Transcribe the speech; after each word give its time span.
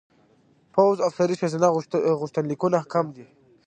پوځ 0.73 0.97
افسرۍ 1.07 1.35
ښځینه 1.41 1.67
غوښتنلیکونه 2.21 2.77
کم 2.91 3.05
دي. 3.15 3.25